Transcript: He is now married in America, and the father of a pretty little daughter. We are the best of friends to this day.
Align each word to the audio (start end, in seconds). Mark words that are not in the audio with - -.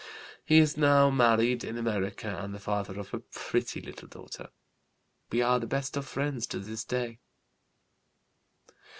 He 0.43 0.57
is 0.57 0.77
now 0.77 1.11
married 1.11 1.63
in 1.63 1.77
America, 1.77 2.27
and 2.41 2.55
the 2.55 2.59
father 2.59 2.99
of 2.99 3.13
a 3.13 3.19
pretty 3.19 3.81
little 3.81 4.07
daughter. 4.07 4.49
We 5.31 5.43
are 5.43 5.59
the 5.59 5.67
best 5.67 5.95
of 5.95 6.07
friends 6.07 6.47
to 6.47 6.59
this 6.59 6.83
day. 6.83 7.19